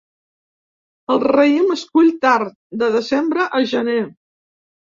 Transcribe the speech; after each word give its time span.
El 1.15 1.21
raïm 1.25 1.75
es 1.75 1.85
cull 1.91 2.09
tard, 2.25 2.57
de 2.83 2.91
desembre 2.99 3.49
a 3.61 3.65
gener. 3.77 4.01